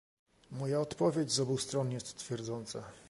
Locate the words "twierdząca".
2.17-2.83